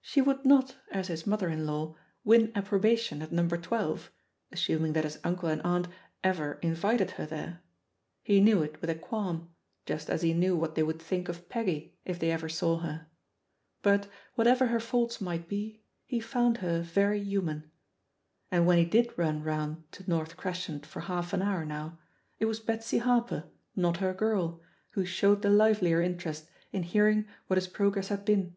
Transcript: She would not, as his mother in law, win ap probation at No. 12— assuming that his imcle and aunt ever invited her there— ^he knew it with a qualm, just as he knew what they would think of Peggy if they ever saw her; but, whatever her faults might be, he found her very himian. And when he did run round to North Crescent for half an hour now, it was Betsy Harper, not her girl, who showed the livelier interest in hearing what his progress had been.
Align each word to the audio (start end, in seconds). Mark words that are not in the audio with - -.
She 0.00 0.20
would 0.20 0.44
not, 0.44 0.76
as 0.92 1.08
his 1.08 1.26
mother 1.26 1.48
in 1.48 1.66
law, 1.66 1.96
win 2.22 2.52
ap 2.54 2.66
probation 2.66 3.22
at 3.24 3.32
No. 3.32 3.48
12— 3.48 4.08
assuming 4.52 4.92
that 4.92 5.02
his 5.02 5.16
imcle 5.24 5.50
and 5.52 5.60
aunt 5.62 5.88
ever 6.22 6.60
invited 6.62 7.10
her 7.18 7.26
there— 7.26 7.60
^he 8.28 8.40
knew 8.40 8.62
it 8.62 8.80
with 8.80 8.88
a 8.88 8.94
qualm, 8.94 9.52
just 9.84 10.08
as 10.08 10.22
he 10.22 10.32
knew 10.32 10.54
what 10.56 10.76
they 10.76 10.84
would 10.84 11.02
think 11.02 11.28
of 11.28 11.48
Peggy 11.48 11.98
if 12.04 12.20
they 12.20 12.30
ever 12.30 12.48
saw 12.48 12.78
her; 12.82 13.08
but, 13.82 14.06
whatever 14.36 14.68
her 14.68 14.78
faults 14.78 15.20
might 15.20 15.48
be, 15.48 15.82
he 16.06 16.20
found 16.20 16.58
her 16.58 16.80
very 16.80 17.20
himian. 17.20 17.64
And 18.52 18.64
when 18.64 18.78
he 18.78 18.84
did 18.84 19.12
run 19.18 19.42
round 19.42 19.90
to 19.94 20.04
North 20.08 20.36
Crescent 20.36 20.86
for 20.86 21.00
half 21.00 21.32
an 21.32 21.42
hour 21.42 21.64
now, 21.64 21.98
it 22.38 22.44
was 22.44 22.60
Betsy 22.60 22.98
Harper, 22.98 23.48
not 23.74 23.96
her 23.96 24.14
girl, 24.14 24.60
who 24.90 25.04
showed 25.04 25.42
the 25.42 25.50
livelier 25.50 26.00
interest 26.00 26.46
in 26.70 26.84
hearing 26.84 27.26
what 27.48 27.56
his 27.56 27.66
progress 27.66 28.06
had 28.06 28.24
been. 28.24 28.54